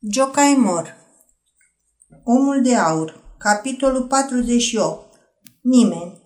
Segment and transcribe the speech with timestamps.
[0.00, 0.96] Jocaimor
[2.24, 3.20] Omul de aur.
[3.38, 5.06] Capitolul 48
[5.60, 6.20] Nimeni.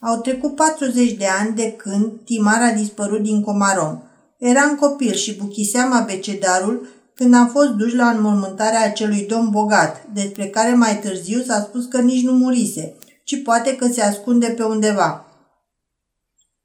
[0.00, 4.02] Au trecut 40 de ani de când Timar a dispărut din Comarom.
[4.38, 10.46] Eram copil și buchiseam abecedarul când am fost duși la înmormântarea acelui domn bogat, despre
[10.46, 14.62] care mai târziu s-a spus că nici nu murise, ci poate că se ascunde pe
[14.62, 15.26] undeva.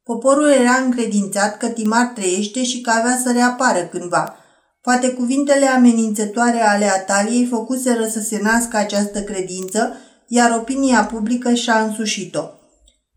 [0.03, 4.33] Poporul era încredințat că Timar trăiește și că avea să reapară cândva–
[4.81, 9.93] Poate cuvintele amenințătoare ale Ataliei făcuseră să se nască această credință,
[10.27, 12.43] iar opinia publică și-a însușit-o.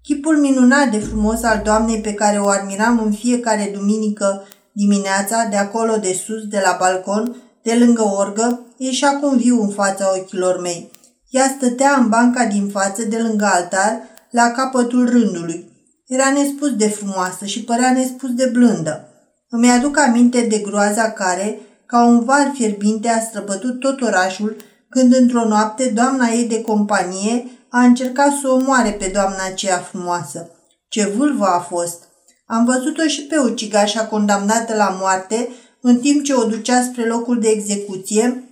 [0.02, 5.56] Chipul minunat de frumos al doamnei pe care o admiram în fiecare duminică dimineața, de
[5.56, 10.60] acolo de sus, de la balcon, de lângă orgă, ieșea acum viu în fața ochilor
[10.60, 10.90] mei.
[11.30, 15.70] Ea stătea în banca din față, de lângă altar, la capătul rândului.
[16.06, 19.11] Era nespus de frumoasă și părea nespus de blândă.
[19.54, 24.56] Îmi aduc aminte de groaza care, ca un var fierbinte, a străbătut tot orașul
[24.88, 29.78] când într-o noapte doamna ei de companie a încercat să o moare pe doamna aceea
[29.78, 30.50] frumoasă.
[30.88, 32.08] Ce vâlvă a fost!
[32.46, 35.48] Am văzut-o și pe ucigașa condamnată la moarte
[35.80, 38.44] în timp ce o ducea spre locul de execuție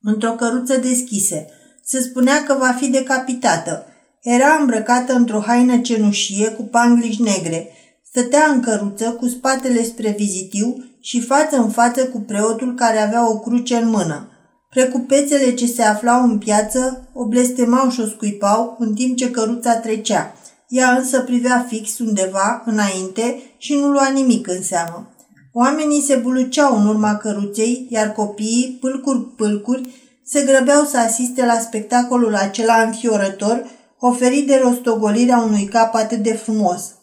[0.00, 1.46] într-o căruță deschise.
[1.84, 3.86] Se spunea că va fi decapitată.
[4.20, 7.68] Era îmbrăcată într-o haină cenușie cu pangliși negre–
[8.12, 13.30] Stătea în căruță cu spatele spre vizitiu și față în față cu preotul care avea
[13.30, 14.28] o cruce în mână.
[14.70, 19.76] Precupețele ce se aflau în piață o blestemau și o scuipau în timp ce căruța
[19.76, 20.34] trecea.
[20.68, 25.08] Ea însă privea fix undeva înainte și nu lua nimic în seamă.
[25.52, 29.88] Oamenii se buluceau în urma căruței, iar copiii, pâlcuri-pâlcuri,
[30.24, 33.66] se grăbeau să asiste la spectacolul acela înfiorător
[33.98, 36.82] oferit de rostogolirea unui cap atât de frumos–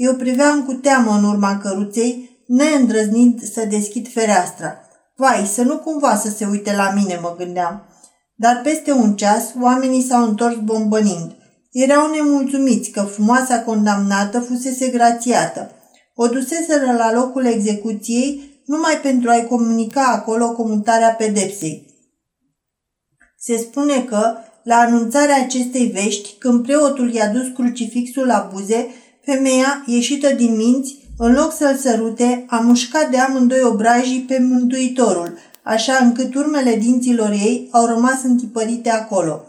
[0.00, 4.80] eu priveam cu teamă în urma căruței, neîndrăznind să deschid fereastra.
[5.16, 7.82] Vai, să nu cumva să se uite la mine, mă gândeam.
[8.34, 11.36] Dar peste un ceas, oamenii s-au întors bombănind.
[11.70, 15.70] Erau nemulțumiți că frumoasa condamnată fusese grațiată.
[16.14, 21.94] O duseseră la locul execuției numai pentru a-i comunica acolo comutarea pedepsei.
[23.38, 28.86] Se spune că, la anunțarea acestei vești, când preotul i-a dus crucifixul la buze,
[29.24, 35.38] Femeia, ieșită din minți, în loc să-l sărute, a mușcat de amândoi obrajii pe mântuitorul,
[35.62, 39.44] așa încât urmele dinților ei au rămas întipărite acolo.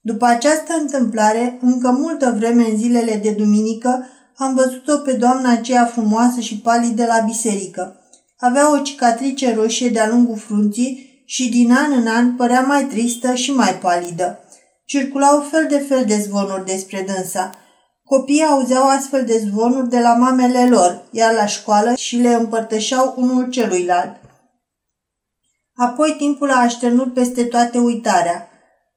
[0.00, 5.84] După această întâmplare, încă multă vreme în zilele de duminică, am văzut-o pe doamna aceea
[5.84, 7.96] frumoasă și palidă la biserică.
[8.38, 13.34] Avea o cicatrice roșie de-a lungul frunții și din an în an părea mai tristă
[13.34, 14.38] și mai palidă.
[14.84, 17.50] Circulau fel de fel de zvonuri despre dânsa–
[18.04, 23.14] Copiii auzeau astfel de zvonuri de la mamele lor, iar la școală și le împărtășeau
[23.16, 24.16] unul celuilalt.
[25.74, 28.48] Apoi timpul a așternut peste toate uitarea.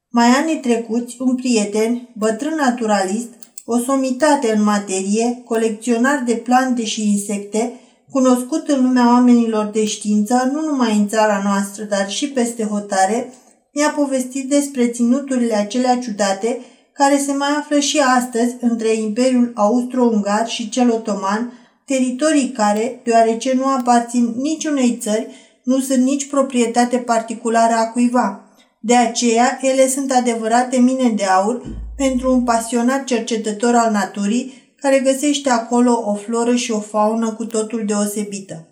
[0.09, 3.29] Mai anii trecuți, un prieten, bătrân naturalist,
[3.65, 7.79] o somitate în materie, colecționar de plante și insecte,
[8.11, 13.33] cunoscut în lumea oamenilor de știință, nu numai în țara noastră, dar și peste hotare,
[13.73, 16.59] mi-a povestit despre ținuturile acelea ciudate
[16.97, 21.53] care se mai află și astăzi între Imperiul Austro-Ungar și cel otoman,
[21.85, 25.27] teritorii care, deoarece nu aparțin niciunei țări,
[25.63, 28.41] nu sunt nici proprietate particulară a cuiva.
[28.79, 31.61] De aceea, ele sunt adevărate mine de aur
[31.95, 37.45] pentru un pasionat cercetător al naturii care găsește acolo o floră și o faună cu
[37.45, 38.67] totul deosebită.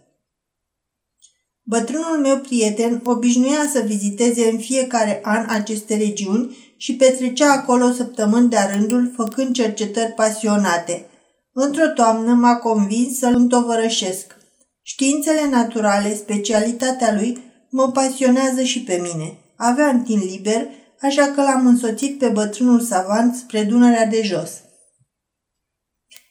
[1.63, 8.49] Bătrânul meu prieten obișnuia să viziteze în fiecare an aceste regiuni și petrecea acolo săptămâni
[8.49, 11.05] de-a rândul, făcând cercetări pasionate.
[11.51, 14.35] Într-o toamnă m-a convins să-l întovărășesc.
[14.81, 17.37] Științele naturale, specialitatea lui,
[17.69, 19.37] mă pasionează și pe mine.
[19.55, 20.67] Aveam timp liber,
[21.01, 24.51] așa că l-am însoțit pe bătrânul savant spre Dunărea de jos.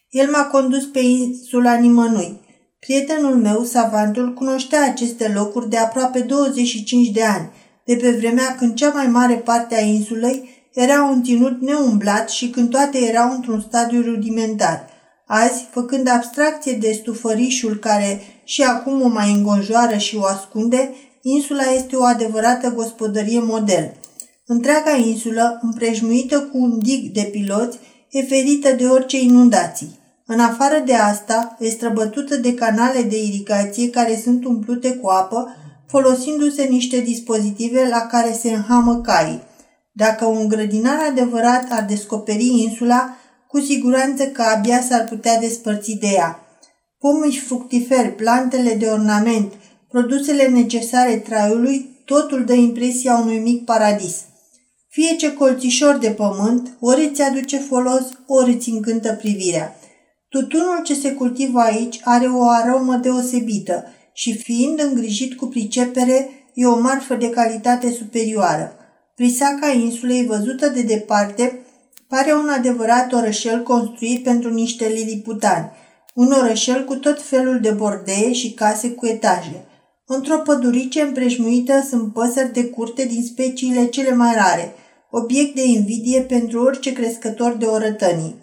[0.09, 2.41] El m-a condus pe insula nimănui.
[2.78, 7.50] Prietenul meu, savantul, cunoștea aceste locuri de aproape 25 de ani–
[7.84, 12.51] de pe vremea când cea mai mare parte a insulei era un ținut neumblat și
[12.51, 14.89] când toate erau într-un stadiu rudimentar.
[15.27, 21.63] Azi, făcând abstracție de stufărișul care și acum o mai îngonjoară și o ascunde, insula
[21.77, 23.95] este o adevărată gospodărie model.
[24.47, 27.78] Întreaga insulă, împrejmuită cu un dig de piloți,
[28.10, 29.98] e ferită de orice inundații.
[30.27, 35.57] În afară de asta, e străbătută de canale de irigație care sunt umplute cu apă
[35.86, 39.42] folosindu-se niște dispozitive la care se înhamă caii.
[39.92, 43.16] Dacă un grădinar adevărat ar descoperi insula,
[43.48, 46.39] cu siguranță că abia s-ar putea despărți de ea.
[46.98, 49.53] Pomiși fructiferi, plantele de ornament,
[49.89, 54.16] produsele necesare traiului totul dă impresia unui mic paradis.
[54.89, 59.77] Fie ce colțișor de pământ, ori îți aduce folos, ori îți încântă privirea.
[60.28, 63.84] Tutunul ce se cultivă aici are o aromă deosebită
[64.15, 68.77] și fiind îngrijit cu pricepere, e o marfă de calitate superioară.
[69.15, 71.59] Prisaca insulei, văzută de departe,
[72.09, 75.71] pare un adevărat orășel construit pentru niște liliputani,
[76.15, 79.65] un orășel cu tot felul de bordee și case cu etaje.
[80.07, 84.75] Într-o pădurice împrejmuită sunt păsări de curte din speciile cele mai rare,
[85.11, 88.43] obiect de invidie pentru orice crescător de orătănii.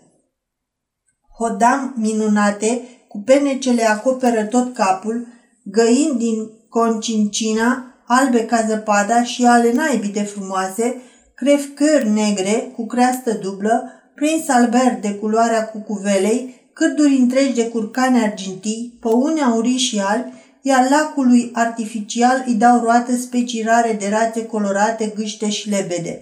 [1.37, 5.27] Hodam minunate, cu pene ce le acoperă tot capul,
[5.71, 11.01] găini din Concincina, albe ca zăpada și ale naibii de frumoase,
[11.35, 18.97] crefcări negre cu creastă dublă, prins albert de culoarea cucuvelei, cârduri întregi de curcane argintii,
[18.99, 25.13] păune aurii și albi, iar lacului artificial îi dau roată specii rare de rațe colorate,
[25.15, 26.21] gâște și lebede.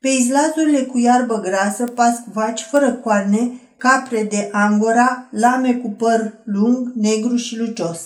[0.00, 6.42] Pe izlazurile cu iarbă grasă pasc vaci fără coarne, capre de angora, lame cu păr
[6.44, 8.00] lung, negru și lucios.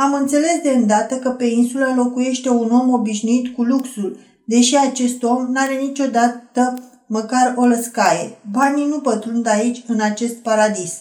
[0.00, 5.22] Am înțeles de îndată că pe insulă locuiește un om obișnuit cu luxul, deși acest
[5.22, 6.74] om n-are niciodată
[7.06, 8.38] măcar o lăscaie.
[8.52, 10.92] Banii nu pătrund aici, în acest paradis.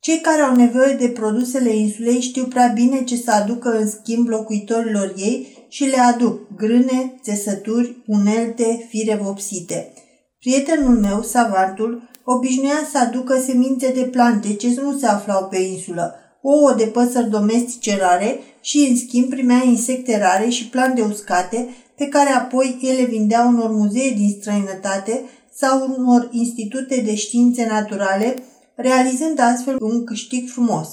[0.00, 4.28] Cei care au nevoie de produsele insulei știu prea bine ce să aducă în schimb
[4.28, 9.92] locuitorilor ei și le aduc grâne, țesături, unelte, fire vopsite.
[10.38, 16.14] Prietenul meu, savantul, obișnuia să aducă semințe de plante ce nu se aflau pe insulă,
[16.46, 22.06] ouă de păsări domestice rare și, în schimb, primea insecte rare și plante uscate, pe
[22.06, 25.24] care apoi ele vindeau unor muzee din străinătate
[25.54, 28.42] sau unor institute de științe naturale,
[28.74, 30.88] realizând astfel un câștig frumos.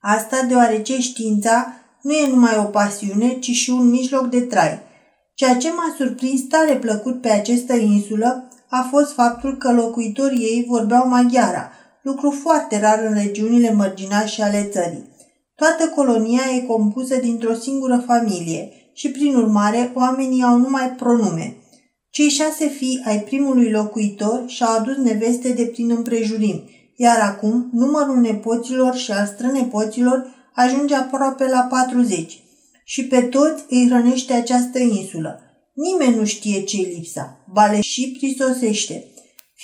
[0.00, 4.78] Asta deoarece știința nu e numai o pasiune, ci și un mijloc de trai.
[5.34, 10.64] Ceea ce m-a surprins tare plăcut pe această insulă a fost faptul că locuitorii ei
[10.68, 11.70] vorbeau maghiara,
[12.02, 15.10] lucru foarte rar în regiunile mărginașe ale țării.
[15.54, 21.56] Toată colonia e compusă dintr-o singură familie și, prin urmare, oamenii au numai pronume.
[22.10, 26.62] Cei șase fii ai primului locuitor și-au adus neveste de prin împrejurim,
[26.96, 32.42] iar acum numărul nepoților și al strănepoților ajunge aproape la 40
[32.84, 35.40] și pe toți îi hrănește această insulă.
[35.74, 39.04] Nimeni nu știe ce lipsa, bale și prisosește.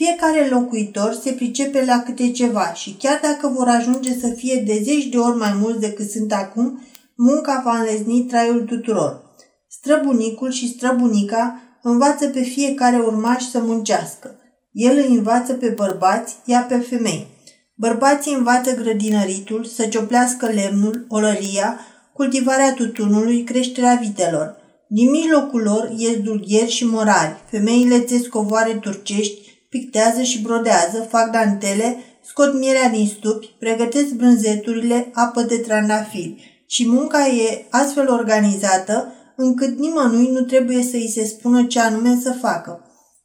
[0.00, 4.81] Fiecare locuitor se pricepe la câte ceva și chiar dacă vor ajunge să fie de
[4.83, 6.83] zeci de ori mai mulți decât sunt acum,
[7.17, 9.23] munca va înlezni traiul tuturor.
[9.69, 14.35] Străbunicul și străbunica învață pe fiecare urmaș să muncească.
[14.73, 17.27] El îi învață pe bărbați, ea pe femei.
[17.75, 21.81] Bărbații învață grădinăritul, să cioplească lemnul, olăria,
[22.12, 24.56] cultivarea tutunului, creșterea vitelor.
[24.89, 31.31] Din mijlocul lor ies dulgheri și morari, femeile țes covoare turcești, pictează și brodează, fac
[31.31, 39.12] dantele, scot mierea din stupi, pregătesc brânzeturile, apă de trandafiri și munca e astfel organizată
[39.37, 42.82] încât nimănui nu trebuie să îi se spună ce anume să facă.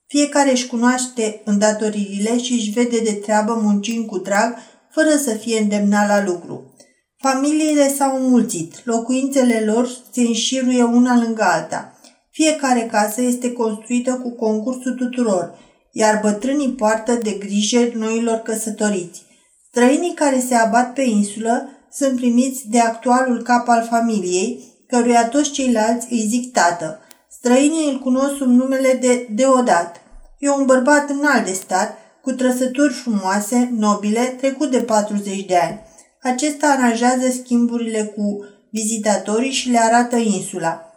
[0.07, 4.56] Fiecare își cunoaște îndatoririle și își vede de treabă muncind cu drag,
[4.92, 6.74] fără să fie îndemnat la lucru.
[7.18, 11.98] Familiile s-au înmulțit, locuințele lor se înșiruie una lângă alta.
[12.31, 15.58] Fiecare casă este construită cu concursul tuturor,
[15.95, 19.25] iar bătrânii poartă de grijă noilor căsătoriți.
[19.67, 25.51] Străinii care se abat pe insulă sunt primiți de actualul cap al familiei, căruia toți
[25.51, 27.00] ceilalți îi zic tată.
[27.29, 30.01] Străinii îl cunosc sub numele de Deodat.
[30.39, 35.79] E un bărbat înalt de stat, cu trăsături frumoase, nobile, trecut de 40 de ani.
[36.21, 40.93] Acesta aranjează schimburile cu vizitatorii și le arată insula.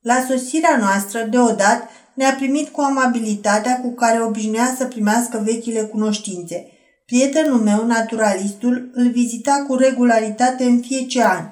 [0.00, 6.66] La sosirea noastră, deodată, ne-a primit cu amabilitatea cu care obișnuia să primească vechile cunoștințe.
[7.06, 11.44] Prietenul meu, naturalistul, îl vizita cu regularitate în fiecare an.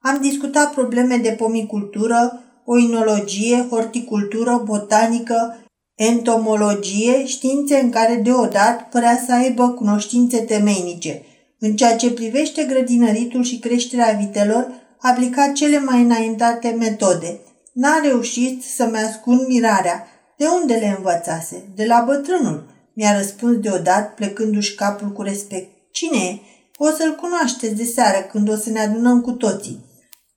[0.00, 5.56] Am discutat probleme de pomicultură, oinologie, horticultură, botanică,
[5.94, 11.22] entomologie, științe în care deodată părea să aibă cunoștințe temeinice.
[11.58, 14.68] În ceea ce privește grădinăritul și creșterea vitelor,
[15.00, 17.40] aplica cele mai înaintate metode–
[17.82, 20.06] N-a reușit să-mi ascund mirarea.
[20.36, 21.64] De unde le învățase?
[21.74, 25.70] De la bătrânul, mi-a răspuns deodată, plecându-și capul cu respect.
[25.90, 26.38] Cine e?
[26.76, 29.84] O să-l cunoașteți de seară, când o să ne adunăm cu toții.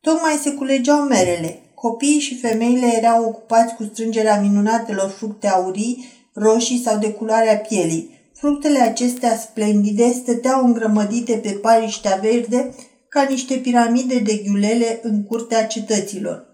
[0.02, 1.60] Tocmai se culegeau merele.
[1.74, 8.32] Copiii și femeile erau ocupați cu strângerea minunatelor fructe aurii, roșii sau de culoarea pielii.
[8.34, 12.76] Fructele acestea splendide stăteau îngrămădite pe pariștea verde,
[13.10, 16.49] ca niște piramide de ghiulele în curtea cetăților.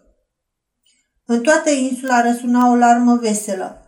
[1.27, 3.79] În toată insula răsuna o larmă veselă.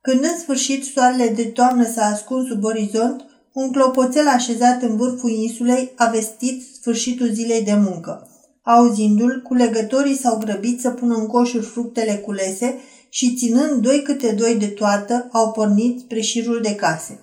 [0.00, 5.30] Când în sfârșit soarele de toamnă s-a ascuns sub orizont, un clopoțel așezat în vârful
[5.30, 8.28] insulei a vestit sfârșitul zilei de muncă.
[8.62, 12.74] Auzindu-l, culegătorii s-au grăbit să pună în coșuri fructele culese
[13.08, 17.20] și ținând doi câte doi de toată, au pornit spre șirul de case.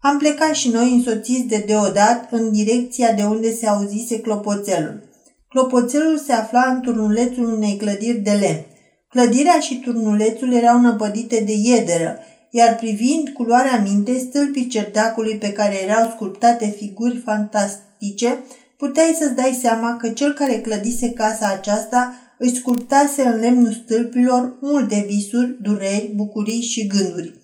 [0.00, 5.08] Am plecat și noi însoțiți de Deodat în direcția de unde se auzise clopoțelul.
[5.50, 8.64] Clopoțelul se afla în turnulețul unei clădiri de lemn.
[9.08, 12.18] Clădirea și turnulețul erau năpădite de iederă,
[12.50, 18.38] iar privind culoarea minte stâlpii cerdacului pe care erau sculptate figuri fantastice,
[18.76, 24.56] puteai să-ți dai seama că cel care clădise casa aceasta îi sculptase în lemnul stâlpilor
[24.60, 27.34] multe visuri, dureri, bucurii și gânduri.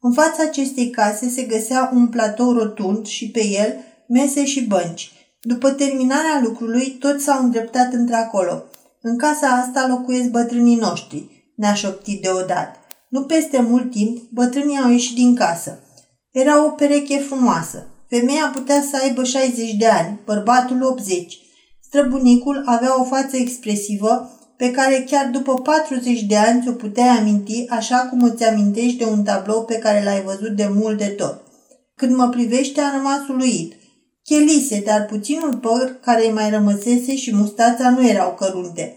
[0.00, 3.74] În fața acestei case se găsea un platou rotund și pe el
[4.08, 5.12] mese și bănci.
[5.40, 8.64] După terminarea lucrului, toți s-au îndreptat într-acolo.
[9.02, 12.78] În casa asta locuiesc bătrânii noștri, ne-a șoptit deodată.
[13.08, 15.78] Nu peste mult timp, bătrânii au ieșit din casă.
[16.30, 17.86] Era o pereche frumoasă.
[18.08, 21.38] Femeia putea să aibă 60 de ani, bărbatul 80.
[21.80, 27.66] Străbunicul avea o față expresivă pe care chiar după 40 de ani ți-o puteai aminti
[27.68, 31.42] așa cum îți amintești de un tablou pe care l-ai văzut de mult de tot.
[31.94, 33.72] Când mă privește, a rămas uluit.
[34.28, 38.96] Chelise, dar puținul păr care îi mai rămăsese și mustața nu erau cărunte.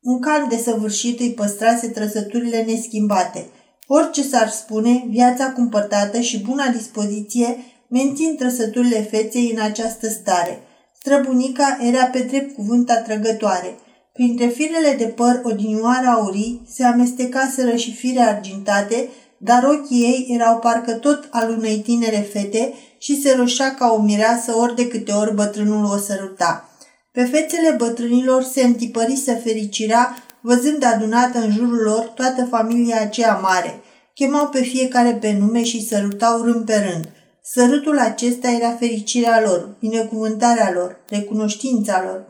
[0.00, 3.46] Un calm desăvârșit îi păstrase trăsăturile neschimbate.
[3.86, 7.56] Orice s-ar spune, viața cumpătată și buna dispoziție
[7.88, 10.58] mențin trăsăturile feței în această stare.
[10.98, 13.74] Străbunica era pe drept cuvânt atrăgătoare–
[14.12, 20.58] Printre firele de păr odinioară aurii se amestecaseră și fire argintate, dar ochii ei erau
[20.58, 25.12] parcă tot al unei tinere fete și se roșea ca o mireasă ori de câte
[25.12, 26.68] ori bătrânul o săruta.
[27.12, 33.80] Pe fețele bătrânilor se întipărise fericirea, văzând adunată în jurul lor toată familia aceea mare.
[34.14, 37.08] Chemau pe fiecare pe nume și sărutau rând pe rând.
[37.42, 42.24] Sărutul acesta era fericirea lor, binecuvântarea lor, recunoștința lor.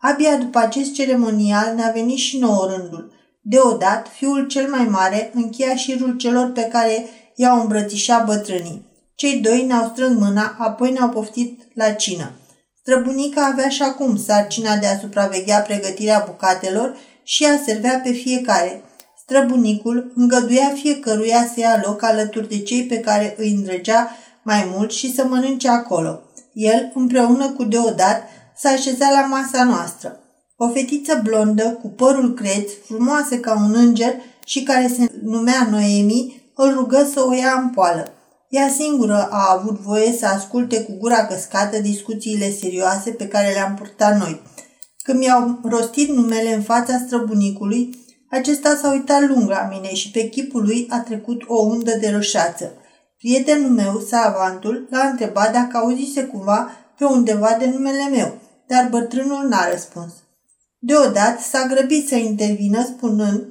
[0.00, 3.12] Abia după acest ceremonial ne-a venit și nouă rândul.
[3.42, 8.86] Deodat, fiul cel mai mare încheia șirul celor pe care i-au îmbrățișat bătrânii.
[9.16, 12.30] Cei doi ne-au strâns mâna, apoi ne-au poftit la cină.
[12.80, 18.82] Străbunica avea și acum sarcina de a supraveghea pregătirea bucatelor și a servea pe fiecare.
[19.22, 24.10] Străbunicul îngăduia fiecăruia să ia loc alături de cei pe care îi îndrăgea
[24.42, 26.20] mai mult și să mănânce acolo.
[26.52, 28.22] El, împreună cu Deodat,
[28.56, 30.20] s-a așezat la masa noastră.
[30.56, 36.50] O fetiță blondă, cu părul creț, frumoasă ca un înger și care se numea Noemi,
[36.54, 38.10] îl rugă să o ia în poală.
[38.48, 43.74] Ea singură a avut voie să asculte cu gura căscată discuțiile serioase pe care le-am
[43.74, 44.42] purtat noi.
[45.02, 47.98] Când mi-au rostit numele în fața străbunicului,
[48.30, 52.10] acesta s-a uitat lung la mine și pe chipul lui a trecut o undă de
[52.10, 52.72] roșață.
[53.18, 59.48] Prietenul meu, savantul, l-a întrebat dacă auzise cumva pe undeva de numele meu dar bătrânul
[59.48, 60.12] n-a răspuns.
[60.78, 63.44] Deodată s-a grăbit să intervină spunând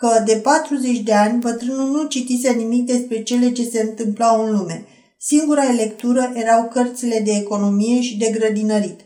[0.00, 4.56] că de 40 de ani bătrânul nu citise nimic despre cele ce se întâmplau în
[4.56, 4.84] lume.
[5.18, 9.00] Singura lectură erau cărțile de economie și de grădinărit.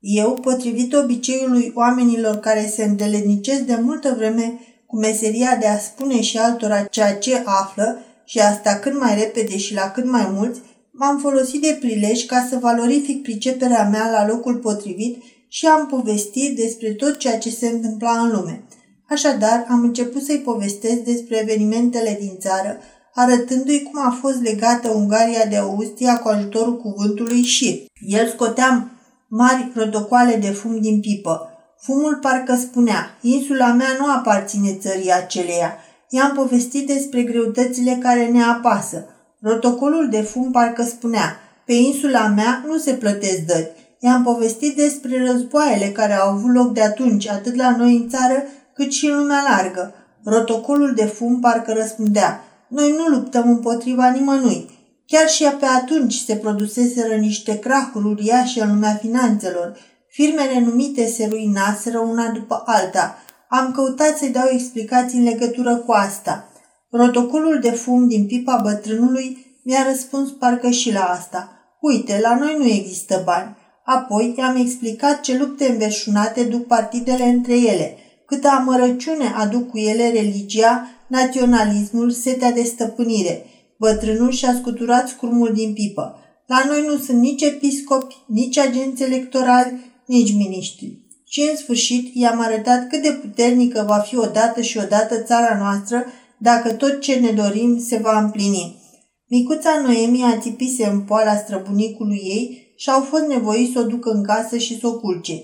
[0.00, 6.20] Eu, potrivit obiceiului oamenilor care se îndeletnicesc de multă vreme cu meseria de a spune
[6.20, 10.60] și altora ceea ce află, și asta cât mai repede și la cât mai mulți,
[10.98, 16.56] M-am folosit de prilej ca să valorific priceperea mea la locul potrivit și am povestit
[16.56, 18.64] despre tot ceea ce se întâmpla în lume.
[19.08, 22.78] Așadar, am început să-i povestesc despre evenimentele din țară,
[23.14, 27.90] arătându-i cum a fost legată Ungaria de Austria cu ajutorul cuvântului și.
[28.06, 28.90] El scotea
[29.28, 31.50] mari protocoale de fum din pipă.
[31.80, 35.76] Fumul parcă spunea, insula mea nu aparține țării aceleia.
[36.08, 39.04] I-am povestit despre greutățile care ne apasă.
[39.40, 41.36] Protocolul de fum parcă spunea,
[41.66, 43.70] pe insula mea nu se plătesc dări.
[44.00, 48.42] I-am povestit despre războaiele care au avut loc de atunci, atât la noi în țară,
[48.76, 49.94] cât și în lumea largă.
[50.24, 54.70] Protocolul de fum parcă răspundea, noi nu luptăm împotriva nimănui.
[55.06, 59.76] Chiar și pe atunci se produseseră niște crahuri uriașe în lumea finanțelor.
[60.08, 63.18] Firmele numite se ruinaseră una după alta.
[63.48, 66.48] Am căutat să-i dau explicații în legătură cu asta.
[66.90, 71.50] Protocolul de fum din pipa bătrânului mi-a răspuns parcă și la asta.
[71.80, 73.56] Uite, la noi nu există bani.
[73.84, 80.10] Apoi i-am explicat ce lupte înverșunate duc partidele între ele, câtă amărăciune aduc cu ele
[80.10, 83.44] religia, naționalismul, setea de stăpânire.
[83.78, 86.18] Bătrânul și-a scuturat scurmul din pipă.
[86.46, 90.98] La noi nu sunt nici episcopi, nici agenți electorali, nici miniștri.
[91.28, 96.04] Și în sfârșit i-am arătat cât de puternică va fi odată și odată țara noastră
[96.38, 98.84] dacă tot ce ne dorim se va împlini.
[99.28, 104.10] Micuța Noemi a țipise în poala străbunicului ei și au fost nevoiți să o ducă
[104.10, 105.42] în casă și să o culce.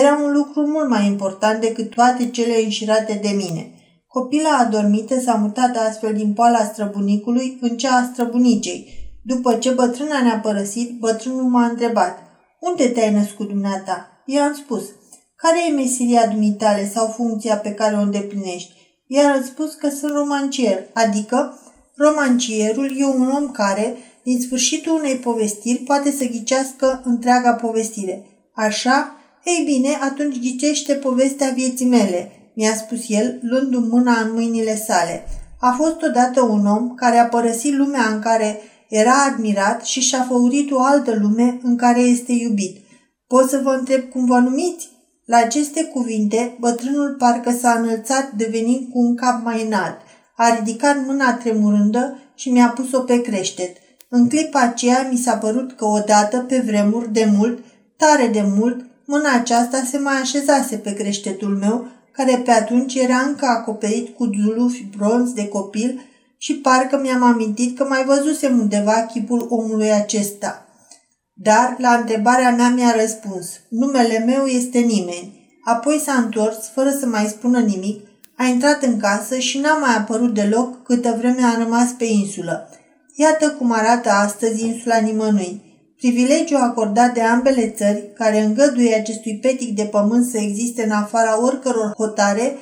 [0.00, 3.70] Era un lucru mult mai important decât toate cele înșirate de mine.
[4.06, 8.88] Copila adormită s-a mutat astfel din poala străbunicului în cea a străbunicei.
[9.22, 12.18] După ce bătrâna ne-a părăsit, bătrânul m-a întrebat,
[12.60, 14.22] Unde te-ai născut dumneata?
[14.26, 14.82] I-am spus,
[15.36, 18.72] care e meseria dumitale sau funcția pe care o îndeplinești?
[19.06, 21.58] I-a răspuns că sunt romancier, adică
[21.96, 28.26] romancierul e un om care, din sfârșitul unei povestiri, poate să ghicească întreaga povestire.
[28.54, 29.16] Așa?
[29.44, 35.24] Ei bine, atunci ghicește povestea vieții mele, mi-a spus el, luându-mi mâna în mâinile sale.
[35.60, 40.26] A fost odată un om care a părăsit lumea în care era admirat și și-a
[40.28, 42.76] făurit o altă lume în care este iubit.
[43.26, 44.90] Pot să vă întreb cum vă numiți?
[45.24, 49.96] La aceste cuvinte, bătrânul parcă s-a înălțat devenind cu un cap mai înalt.
[50.36, 53.76] A ridicat mâna tremurândă și mi-a pus-o pe creștet.
[54.08, 57.64] În clipa aceea mi s-a părut că odată, pe vremuri, de mult,
[57.96, 63.16] tare de mult, mâna aceasta se mai așezase pe creștetul meu, care pe atunci era
[63.16, 66.00] încă acoperit cu zulufi bronz de copil
[66.38, 70.66] și parcă mi-am amintit că mai văzusem undeva chipul omului acesta.
[71.34, 75.50] Dar la întrebarea mea mi-a răspuns, numele meu este nimeni.
[75.64, 79.96] Apoi s-a întors, fără să mai spună nimic, a intrat în casă și n-a mai
[79.96, 82.68] apărut deloc câtă vreme a rămas pe insulă.
[83.14, 85.71] Iată cum arată astăzi insula nimănui.
[86.02, 91.44] Privilegiul acordat de ambele țări, care îngăduie acestui petic de pământ să existe în afara
[91.44, 92.56] oricăror hotare,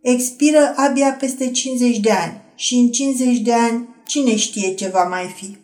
[0.00, 5.02] expiră abia peste 50 de ani și în 50 de ani cine știe ce va
[5.02, 5.63] mai fi.